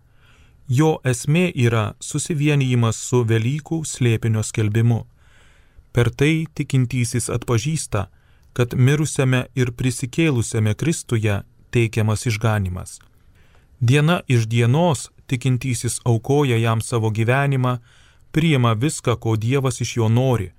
Jo 0.69 0.99
esmė 1.03 1.47
yra 1.57 1.95
susivienijimas 1.97 2.97
su 3.01 3.23
Velykų 3.25 3.81
slėpinio 3.89 4.43
skelbimu. 4.45 4.99
Per 5.91 6.11
tai 6.13 6.45
tikintysis 6.53 7.25
atpažįsta, 7.33 8.03
kad 8.53 8.75
mirusiame 8.77 9.47
ir 9.57 9.71
prisikėlusiame 9.73 10.75
Kristuje 10.77 11.41
teikiamas 11.73 12.27
išganimas. 12.29 12.99
Diena 13.81 14.21
iš 14.27 14.45
dienos 14.45 15.09
tikintysis 15.25 15.99
aukoja 16.05 16.57
jam 16.61 16.81
savo 16.85 17.09
gyvenimą, 17.09 17.79
priima 18.31 18.73
viską, 18.73 19.17
ko 19.17 19.35
Dievas 19.35 19.81
iš 19.81 19.97
jo 19.97 20.09
nori, 20.09 20.51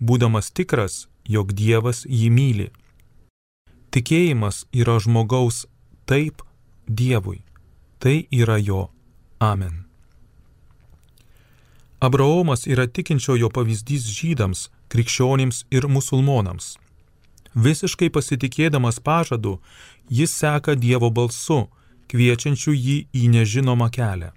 būdamas 0.00 0.52
tikras, 0.52 1.06
jog 1.24 1.56
Dievas 1.56 2.04
jį 2.04 2.28
myli. 2.28 2.68
Tikėjimas 3.96 4.66
yra 4.76 4.98
žmogaus 5.00 5.64
taip 6.04 6.44
Dievui, 6.84 7.40
tai 7.98 8.26
yra 8.28 8.58
jo 8.60 8.90
Amen. 9.38 9.84
Abraomas 12.00 12.66
yra 12.66 12.86
tikinčiojo 12.86 13.48
pavyzdys 13.50 14.04
žydams, 14.12 14.68
krikščionims 14.92 15.64
ir 15.72 15.86
musulmonams. 15.88 16.74
Visiškai 17.54 18.10
pasitikėdamas 18.10 18.98
pažadu, 19.00 19.60
jis 20.10 20.34
seka 20.34 20.74
Dievo 20.74 21.10
balsu, 21.10 21.68
kviečiančiu 22.10 22.74
jį 22.74 22.96
į 23.14 23.28
nežinomą 23.36 23.88
kelią. 23.94 24.32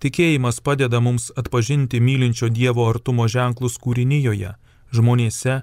Tikėjimas 0.00 0.60
padeda 0.60 1.00
mums 1.00 1.30
atpažinti 1.36 2.00
mylinčio 2.00 2.48
Dievo 2.48 2.86
artumo 2.88 3.26
ženklus 3.28 3.76
kūrinyjoje, 3.82 4.54
žmonėse, 4.94 5.62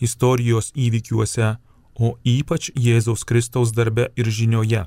istorijos 0.00 0.72
įvykiuose, 0.74 1.56
o 1.94 2.16
ypač 2.24 2.70
Jėzaus 2.74 3.26
Kristaus 3.28 3.74
darbe 3.76 4.08
ir 4.16 4.30
žinioje. 4.30 4.86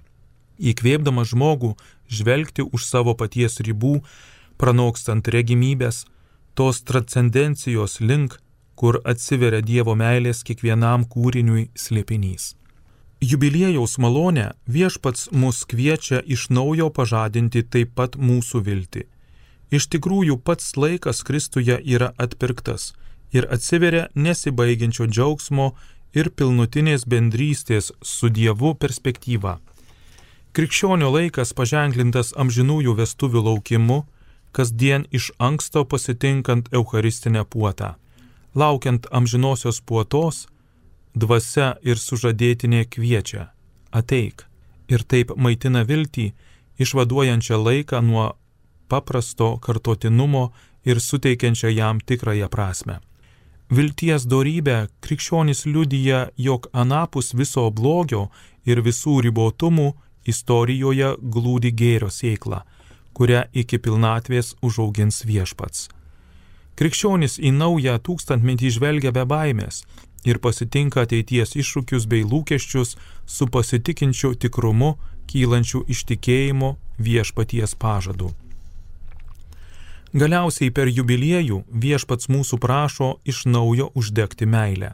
Įkvėpdama 0.60 1.26
žmogų 1.28 1.76
žvelgti 2.10 2.66
už 2.66 2.86
savo 2.86 3.16
paties 3.16 3.60
ribų, 3.60 4.02
pranokstant 4.58 5.28
regimybės, 5.28 6.06
tos 6.56 6.82
transcendencijos 6.88 8.00
link, 8.00 8.40
kur 8.76 9.00
atsiveria 9.04 9.62
Dievo 9.62 9.96
meilės 9.96 10.44
kiekvienam 10.48 11.06
kūriniui 11.08 11.70
slėpinys. 11.76 12.54
Jubiliejaus 13.24 13.96
malonė 13.98 14.52
viešpats 14.68 15.30
mus 15.32 15.64
kviečia 15.66 16.20
iš 16.26 16.50
naujo 16.52 16.90
pažadinti 16.92 17.64
taip 17.64 17.96
pat 17.96 18.18
mūsų 18.20 18.62
viltį. 18.68 19.06
Iš 19.72 19.88
tikrųjų 19.96 20.38
pats 20.44 20.76
laikas 20.78 21.24
Kristuje 21.26 21.80
yra 21.80 22.12
atpirktas 22.22 22.94
ir 23.34 23.48
atsiveria 23.52 24.10
nesibaigiančio 24.16 25.08
džiaugsmo 25.08 25.72
ir 26.16 26.30
pilnutinės 26.32 27.08
bendrystės 27.08 27.92
su 28.04 28.30
Dievu 28.30 28.76
perspektyva. 28.76 29.58
Krikščionio 30.56 31.10
laikas 31.12 31.50
paženklintas 31.52 32.30
amžinųjų 32.40 32.94
vestuvių 32.96 33.42
laukimu, 33.44 33.98
kasdien 34.56 35.04
iš 35.12 35.34
anksto 35.36 35.82
pasitinkant 35.84 36.70
Eucharistinę 36.72 37.42
puotą. 37.44 37.90
Laukiant 38.56 39.10
amžinosios 39.12 39.82
puotos, 39.84 40.46
dvasia 41.12 41.74
ir 41.84 42.00
sužadėtinė 42.00 42.86
kviečia- 42.88 43.50
ateik 44.00 44.46
ir 44.88 45.04
taip 45.04 45.36
maitina 45.36 45.84
viltį, 45.84 46.32
išvaduojančią 46.80 47.60
laiką 47.60 48.00
nuo 48.02 48.38
paprasto 48.88 49.60
kartotinumo 49.60 50.54
ir 50.86 50.96
suteikiančią 51.04 51.76
jam 51.76 52.00
tikrąją 52.00 52.48
prasme. 52.48 53.00
Vilties 53.70 54.24
dorybę 54.26 54.88
krikščionis 55.02 55.66
liudyja, 55.66 56.30
jog 56.38 56.68
anapus 56.72 57.34
viso 57.34 57.72
blogio 57.72 58.30
ir 58.66 58.82
visų 58.82 59.20
ribotumų 59.22 59.94
istorijoje 60.26 61.16
glūdi 61.22 61.72
gėrio 61.72 62.10
sėkla, 62.12 62.64
kurią 63.16 63.46
iki 63.54 63.80
pilnatvės 63.80 64.56
užaugins 64.66 65.24
viešpats. 65.28 65.88
Krikščionis 66.76 67.38
į 67.40 67.54
naują 67.56 67.96
tūkstantmetį 68.04 68.74
žvelgia 68.78 69.14
be 69.16 69.24
baimės 69.24 69.84
ir 70.28 70.42
pasitinka 70.44 71.06
ateities 71.06 71.56
iššūkius 71.62 72.08
bei 72.12 72.26
lūkesčius 72.28 72.96
su 73.26 73.48
pasitikinčiu 73.48 74.34
tikrumu, 74.36 74.96
kylančiu 75.30 75.86
iš 75.88 76.04
tikėjimo 76.10 76.76
viešpaties 77.00 77.78
pažadu. 77.80 78.34
Galiausiai 80.16 80.72
per 80.72 80.88
jubiliejų 80.88 81.64
viešpats 81.86 82.30
mūsų 82.32 82.60
prašo 82.64 83.10
iš 83.28 83.46
naujo 83.52 83.90
uždegti 84.00 84.48
meilę. 84.48 84.94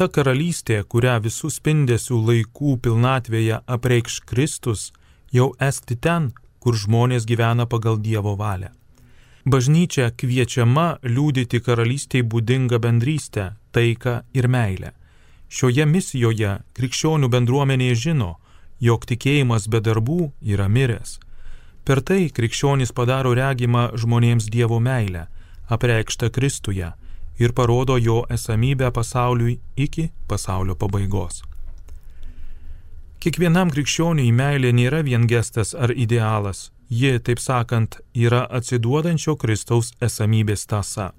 Ta 0.00 0.06
karalystė, 0.08 0.78
kurią 0.88 1.18
visų 1.20 1.50
spindesių 1.52 2.18
laikų 2.30 2.78
pilnatvėje 2.86 3.58
apreikš 3.68 4.14
Kristus, 4.30 4.86
jau 5.28 5.50
esti 5.60 5.98
ten, 6.06 6.30
kur 6.56 6.72
žmonės 6.72 7.26
gyvena 7.28 7.66
pagal 7.68 8.00
Dievo 8.00 8.32
valią. 8.40 8.70
Bažnyčia 9.44 10.08
kviečiama 10.16 10.86
liūdyti 11.04 11.60
karalystiai 11.60 12.24
būdingą 12.24 12.80
bendrystę, 12.80 13.50
taiką 13.76 14.22
ir 14.32 14.48
meilę. 14.48 14.94
Šioje 15.52 15.84
misijoje 15.84 16.54
krikščionių 16.72 17.28
bendruomenė 17.28 17.90
žino, 17.92 18.38
jog 18.80 19.04
tikėjimas 19.04 19.68
be 19.68 19.84
darbų 19.84 20.30
yra 20.40 20.72
miręs 20.72 21.18
Per 21.84 22.00
tai 22.00 22.28
krikščionys 22.32 22.92
padaro 22.96 23.34
regimą 23.36 23.90
žmonėms 24.00 24.48
Dievo 24.48 24.80
meilę, 24.80 25.26
apreikštą 25.68 26.32
Kristuje 26.32 26.88
ir 27.40 27.54
parodo 27.56 27.96
jo 27.98 28.24
esamybę 28.30 28.90
pasauliui 28.92 29.58
iki 29.76 30.10
pasaulio 30.28 30.76
pabaigos. 30.76 31.42
Kiekvienam 33.20 33.68
krikščioniui 33.72 34.30
meilė 34.32 34.70
nėra 34.72 35.02
vien 35.04 35.26
gestas 35.28 35.74
ar 35.74 35.92
idealas, 35.92 36.70
ji, 36.88 37.18
taip 37.20 37.40
sakant, 37.40 37.98
yra 38.14 38.46
atsiduodančio 38.58 39.36
Kristaus 39.36 39.92
esamybės 40.00 40.64
tasa. 40.66 41.10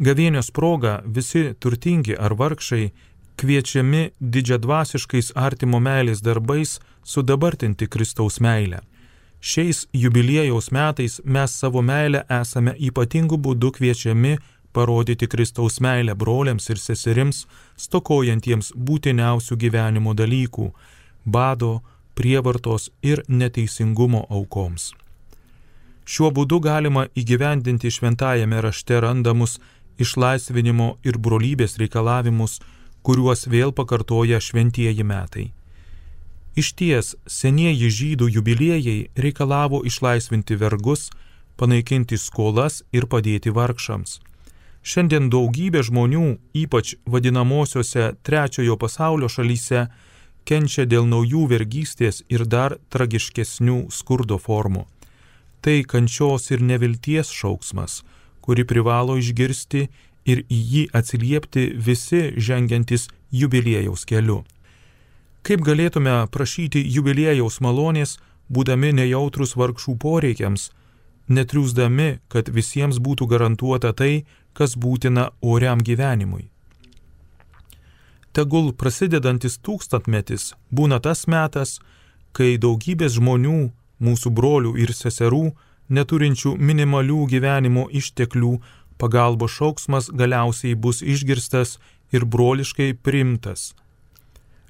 Gavėnios 0.00 0.48
proga 0.56 1.02
visi 1.04 1.42
turtingi 1.60 2.16
ar 2.16 2.32
vargšai 2.32 2.86
kviečiami 3.40 4.06
didžiadvasiškais 4.20 5.34
artimo 5.36 5.80
meilės 5.80 6.22
darbais 6.24 6.78
sudabartinti 7.04 7.88
Kristaus 7.88 8.40
meilę. 8.40 8.80
Šiais 9.40 9.86
jubiliejaus 9.92 10.70
metais 10.72 11.20
mes 11.24 11.52
savo 11.60 11.82
meilę 11.82 12.24
esame 12.40 12.74
ypatingu 12.88 13.36
būdu 13.36 13.70
kviečiami 13.76 14.34
parodyti 14.72 15.26
Kristaus 15.26 15.80
meilę 15.80 16.14
broliams 16.14 16.70
ir 16.70 16.78
seserims, 16.78 17.46
stokojantiems 17.76 18.72
būtiniausių 18.76 19.56
gyvenimo 19.56 20.14
dalykų- 20.14 20.72
bado, 21.36 21.82
prievartos 22.14 22.90
ir 23.02 23.22
neteisingumo 23.28 24.26
aukoms. 24.30 24.92
Šiuo 26.04 26.30
būdu 26.36 26.60
galima 26.60 27.06
įgyvendinti 27.14 27.90
šventajame 27.90 28.60
rašte 28.60 29.00
randamus 29.00 29.58
išlaisvinimo 29.98 30.96
ir 31.04 31.18
brolybės 31.18 31.78
reikalavimus, 31.78 32.60
kuriuos 33.02 33.46
vėl 33.46 33.72
pakartoja 33.72 34.40
šventieji 34.40 35.04
metai. 35.04 35.52
Iš 36.56 36.72
ties, 36.74 37.14
senieji 37.26 37.88
žydų 37.98 38.26
jubiliejai 38.36 38.98
reikalavo 39.16 39.84
išlaisvinti 39.86 40.56
vergus, 40.58 41.10
panaikinti 41.56 42.18
skolas 42.18 42.82
ir 42.92 43.06
padėti 43.06 43.52
vargšams. 43.54 44.18
Šiandien 44.82 45.28
daugybė 45.28 45.82
žmonių, 45.84 46.38
ypač 46.56 46.94
vadinamosiose 47.04 48.14
trečiojo 48.24 48.78
pasaulio 48.80 49.28
šalyse, 49.28 49.88
kenčia 50.48 50.86
dėl 50.88 51.04
naujų 51.08 51.44
vergystės 51.50 52.22
ir 52.32 52.46
dar 52.48 52.78
tragiškesnių 52.88 53.90
skurdo 53.92 54.38
formų. 54.40 54.86
Tai 55.60 55.76
kančios 55.84 56.48
ir 56.50 56.64
nevilties 56.64 57.28
šauksmas, 57.28 58.00
kuri 58.40 58.64
privalo 58.64 59.18
išgirsti 59.20 59.88
ir 60.24 60.44
į 60.48 60.60
jį 60.72 60.84
atsiliepti 60.96 61.66
visi 61.76 62.22
žengiantis 62.36 63.08
jubiliejaus 63.30 64.06
keliu. 64.08 64.40
Kaip 65.44 65.60
galėtume 65.64 66.26
prašyti 66.32 66.82
jubiliejaus 66.96 67.60
malonės, 67.64 68.18
būdami 68.48 68.92
nejautrus 68.96 69.54
vargšų 69.56 69.96
poreikiams, 70.00 70.70
netriūsdami, 71.30 72.20
kad 72.28 72.50
visiems 72.52 72.98
būtų 72.98 73.26
garantuota 73.30 73.92
tai, 73.96 74.24
kas 74.52 74.76
būtina 74.76 75.30
oriam 75.40 75.80
gyvenimui. 75.80 76.50
Tegul 78.32 78.70
prasidedantis 78.78 79.58
tūkstantmetis 79.58 80.52
būna 80.70 81.00
tas 81.02 81.26
metas, 81.26 81.80
kai 82.32 82.54
daugybės 82.62 83.16
žmonių, 83.18 83.70
mūsų 83.98 84.30
brolių 84.30 84.76
ir 84.78 84.92
seserų, 84.94 85.50
neturinčių 85.90 86.54
minimalių 86.56 87.24
gyvenimo 87.32 87.88
išteklių, 87.90 88.52
pagalbo 89.00 89.48
šauksmas 89.48 90.10
galiausiai 90.14 90.76
bus 90.76 91.02
išgirstas 91.02 91.78
ir 92.14 92.26
broliškai 92.26 92.92
primtas. 92.94 93.72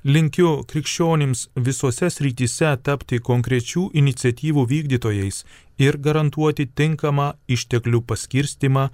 Linkiu 0.05 0.63
krikščionims 0.65 1.51
visose 1.67 2.09
srityse 2.09 2.71
tapti 2.87 3.19
konkrečių 3.21 3.91
iniciatyvų 4.01 4.65
vykdytojais 4.71 5.43
ir 5.81 5.97
garantuoti 5.97 6.67
tinkamą 6.67 7.33
išteklių 7.49 8.03
paskirstimą 8.09 8.89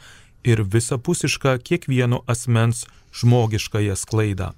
ir 0.47 0.63
visapusišką 0.75 1.57
kiekvieno 1.67 2.23
asmens 2.33 2.87
žmogiškąją 3.19 3.97
sklaidą. 3.97 4.53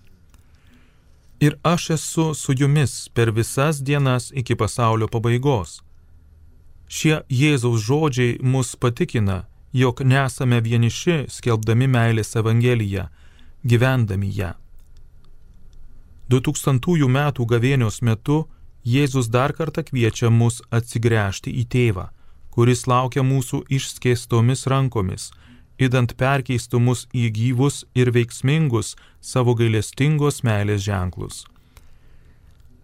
Ir 1.41 1.57
aš 1.62 1.91
esu 1.97 2.35
su 2.35 2.53
jumis 2.59 3.09
per 3.14 3.31
visas 3.33 3.81
dienas 3.81 4.33
iki 4.35 4.57
pasaulio 4.57 5.09
pabaigos. 5.09 5.81
Šie 6.88 7.21
Jėzaus 7.31 7.85
žodžiai 7.87 8.38
mus 8.43 8.75
patikina, 8.77 9.45
jog 9.73 10.01
nesame 10.03 10.61
vieniši 10.61 11.27
skelbdami 11.31 11.87
meilės 11.87 12.35
Evangeliją, 12.41 13.07
gyvendami 13.64 14.31
ją. 14.41 14.53
2000 16.29 17.09
metų 17.09 17.47
gavėnios 17.47 18.03
metu 18.03 18.45
Jėzus 18.85 19.29
dar 19.29 19.53
kartą 19.53 19.85
kviečia 19.85 20.31
mus 20.31 20.62
atsigręžti 20.71 21.53
į 21.61 21.64
tėvą, 21.73 22.09
kuris 22.59 22.88
laukia 22.90 23.23
mūsų 23.23 23.62
išskėstomis 23.79 24.66
rankomis 24.66 25.31
idant 25.79 26.14
perkeistų 26.18 26.81
mus 26.83 27.07
į 27.14 27.31
gyvus 27.35 27.85
ir 27.94 28.11
veiksmingus 28.14 28.97
savo 29.21 29.55
gailestingos 29.59 30.42
meilės 30.47 30.83
ženklus. 30.87 31.44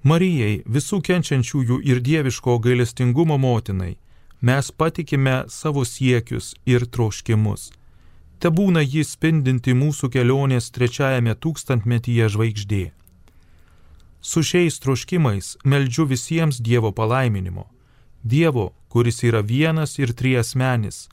Marijai, 0.04 0.62
visų 0.68 1.00
kenčiančiųjų 1.04 1.80
ir 1.88 2.00
dieviško 2.04 2.58
gailestingumo 2.64 3.38
motinai, 3.40 3.96
mes 4.40 4.70
patikime 4.70 5.44
savo 5.48 5.84
siekius 5.84 6.52
ir 6.68 6.84
troškimus. 6.86 7.72
Te 8.38 8.50
būna 8.52 8.82
jis 8.84 9.14
spindinti 9.16 9.72
mūsų 9.72 10.10
kelionės 10.12 10.68
trečiajame 10.74 11.32
tūkstantmetyje 11.34 12.28
žvaigždė. 12.34 12.84
Su 14.20 14.42
šiais 14.44 14.76
troškimais 14.80 15.56
meldžiu 15.64 16.04
visiems 16.08 16.60
Dievo 16.60 16.92
palaiminimo. 16.92 17.73
Dievo, 18.24 18.72
kuris 18.88 19.20
yra 19.22 19.42
vienas 19.44 19.98
ir 20.00 20.14
triesmenis, 20.16 21.08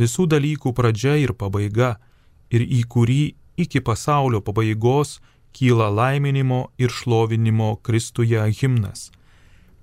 visų 0.00 0.26
dalykų 0.32 0.72
pradžia 0.72 1.18
ir 1.20 1.34
pabaiga, 1.36 1.98
ir 2.50 2.64
į 2.64 2.82
kurį 2.88 3.22
iki 3.60 3.80
pasaulio 3.84 4.40
pabaigos 4.40 5.20
kyla 5.54 5.90
laiminimo 5.92 6.70
ir 6.78 6.90
šlovinimo 6.90 7.76
Kristuje 7.84 8.40
himnas. 8.60 9.10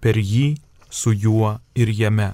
Per 0.02 0.18
jį, 0.18 0.58
su 0.90 1.14
juo 1.14 1.60
ir 1.76 1.94
jame. 1.94 2.34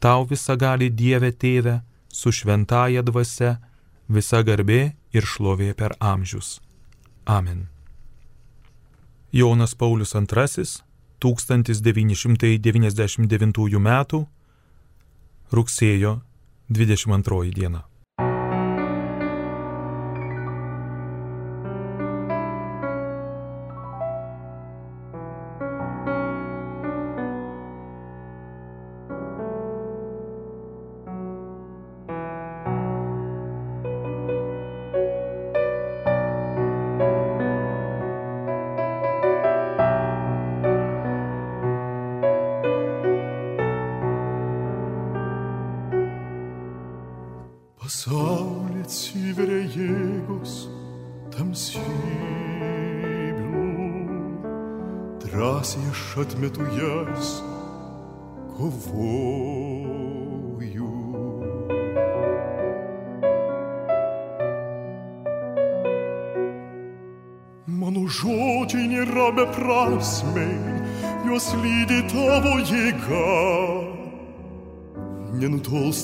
Tau 0.00 0.26
visa 0.26 0.56
gali 0.56 0.90
Dieve 0.90 1.30
tėve, 1.32 1.80
su 2.08 2.32
šventaja 2.32 3.02
dvasia, 3.06 3.58
visa 4.08 4.42
garbė 4.42 4.96
ir 5.14 5.24
šlovė 5.24 5.72
per 5.78 5.94
amžius. 6.00 6.58
Amen. 7.24 7.68
Jonas 9.32 9.74
Paulius 9.74 10.14
II 10.14 10.89
1999 11.20 13.78
m. 13.78 14.04
rugsėjo 15.52 16.20
22 16.70 17.54
diena. 17.54 17.89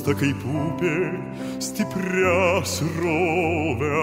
Nenutolsta 0.06 0.14
kaip 0.14 0.42
upė 0.46 0.96
stipria 1.58 2.62
srovė. 2.62 4.02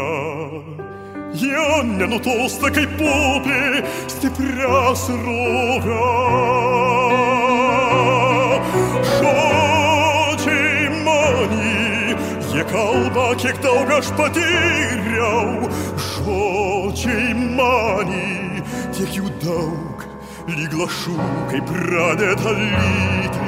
Jie 1.33 1.83
nenutolsta 1.97 2.71
kaip 2.75 2.99
upė 2.99 3.83
stipria 4.11 4.95
srovė. 4.95 5.99
Žodžiai 9.13 10.89
mani, 11.05 12.15
jie 12.51 12.63
kalba, 12.67 13.35
kiek 13.39 13.61
daug 13.63 13.87
aš 13.95 14.11
patyriau. 14.17 15.69
Žodžiai 15.95 17.33
mani, 17.55 18.61
tiek 18.91 19.15
jų 19.15 19.31
daug, 19.39 20.03
lyg 20.51 20.73
lašų, 20.75 21.17
kai 21.49 21.63
pradeda 21.63 22.51
lyti. 22.59 23.42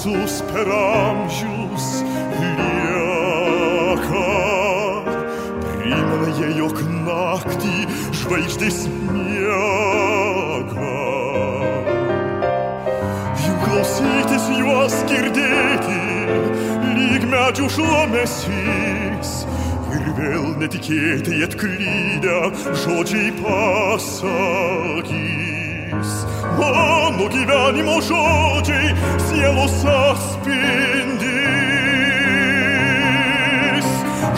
Teisus 0.00 0.40
per 0.48 0.64
amžius 0.72 2.00
lieka. 2.40 4.28
Primena 5.60 6.28
jie, 6.38 6.48
jog 6.56 6.76
naktį 7.04 7.84
žvaigždės 8.16 8.78
miega. 9.10 10.96
Jų 13.44 13.54
klausytis, 13.66 14.44
juos 14.56 14.96
girdėti, 15.12 16.00
lyg 16.96 17.22
medžių 17.28 17.68
šlamesys. 17.76 19.30
Ir 19.98 20.04
vėl 20.16 20.46
netikėtai 20.64 21.44
atklydę 21.44 22.38
žodžiai 22.86 23.30
pasakys. 23.44 24.30
Mano 26.58 27.28
gyvenimo 27.28 28.00
žodžiai 28.02 28.94
sielos 29.28 29.84
atspindys. 29.84 30.40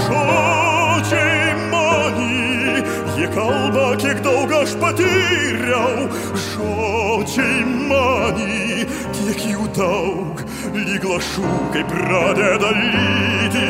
Žodžiai 0.04 1.54
mani, 1.72 2.82
jie 3.16 3.28
kalba 3.32 3.96
kiek 3.96 4.18
daug 4.26 4.52
aš 4.60 4.76
patyriau, 4.82 6.10
žodžiai 6.48 7.64
mani, 7.88 8.84
tiek 9.16 9.40
jų 9.52 9.64
daug, 9.76 10.44
lyg 10.76 11.02
lašų, 11.06 11.48
kaip 11.72 11.88
pradeda 11.94 12.70
lyti. 12.76 13.68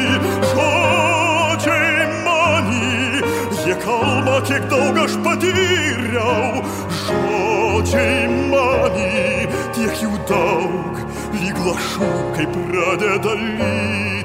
Žodžiai 0.51 2.11
mani, 2.26 3.22
jie 3.62 3.78
kalba, 3.86 4.43
kiek 4.51 4.66
daug 4.72 4.97
aš 5.07 5.14
patyriau, 5.22 6.62
žodžiai 7.07 7.51
mani, 8.53 9.47
tiek 9.74 10.03
jų 10.03 10.12
daug, 10.28 11.01
lyg 11.43 11.59
lašų, 11.66 12.11
kaip 12.37 12.53
pradeda 12.55 13.35
lyti. 13.39 14.22